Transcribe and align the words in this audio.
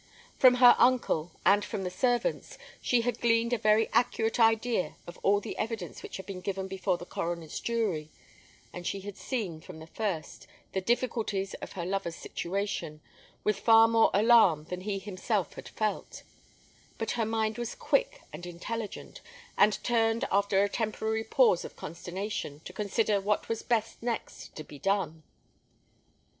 From 0.35 0.55
her 0.55 0.73
uncle, 0.79 1.31
and 1.45 1.63
from 1.63 1.83
the 1.83 1.91
servants, 1.91 2.57
she 2.81 3.01
had 3.01 3.21
gleaned 3.21 3.53
a 3.53 3.59
very 3.59 3.87
accurate 3.93 4.39
idea 4.39 4.95
of 5.05 5.19
all 5.21 5.39
the 5.39 5.55
evidence 5.59 6.01
which 6.01 6.17
had 6.17 6.25
been 6.25 6.41
given 6.41 6.67
before 6.67 6.97
the 6.97 7.05
coroner's 7.05 7.59
jury; 7.59 8.09
and 8.73 8.87
she 8.87 9.01
had 9.01 9.15
seen, 9.15 9.61
from 9.61 9.77
the 9.77 9.85
first, 9.85 10.47
the 10.73 10.81
difficulties 10.81 11.53
of 11.61 11.73
her 11.73 11.85
lover's 11.85 12.15
situation, 12.15 12.99
with 13.43 13.59
far 13.59 13.87
more 13.87 14.09
alarm 14.11 14.63
than 14.71 14.81
he 14.81 14.97
himself 14.97 15.53
had 15.53 15.69
felt; 15.69 16.23
but 16.97 17.11
her 17.11 17.23
mind 17.25 17.59
was 17.59 17.75
quick 17.75 18.21
and 18.33 18.47
intelligent, 18.47 19.21
and 19.55 19.83
turned, 19.83 20.25
after 20.31 20.63
a 20.63 20.67
temporary 20.67 21.23
pause 21.23 21.63
of 21.63 21.75
consternation, 21.75 22.59
to 22.65 22.73
consider 22.73 23.21
what 23.21 23.47
was 23.47 23.61
best 23.61 24.01
next 24.01 24.55
to 24.55 24.63
be 24.63 24.79
done. 24.79 25.21